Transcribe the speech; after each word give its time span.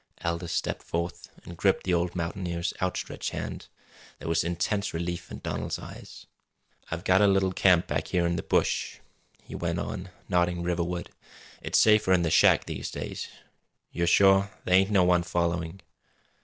Aldous 0.25 0.51
stepped 0.51 0.81
forth 0.81 1.29
and 1.45 1.55
gripped 1.55 1.83
the 1.83 1.93
old 1.93 2.15
mountaineer's 2.15 2.73
outstretched 2.81 3.29
hand. 3.29 3.67
There 4.17 4.27
was 4.27 4.43
intense 4.43 4.95
relief 4.95 5.29
in 5.29 5.41
Donald's 5.41 5.77
eyes. 5.77 6.25
"I 6.89 6.97
got 6.97 7.21
a 7.21 7.27
little 7.27 7.51
camp 7.53 7.85
back 7.85 8.07
here 8.07 8.25
in 8.25 8.35
the 8.35 8.41
bush," 8.41 8.97
he 9.43 9.53
went 9.53 9.77
on, 9.77 10.09
nodding 10.27 10.63
riverward. 10.63 11.11
"It's 11.61 11.77
safer 11.77 12.13
'n 12.13 12.23
the 12.23 12.31
shack 12.31 12.65
these 12.65 12.89
days. 12.89 13.27
Yo're 13.91 14.07
sure 14.07 14.49
there 14.65 14.73
ain't 14.73 14.89
no 14.89 15.03
one 15.03 15.21
following?" 15.21 15.81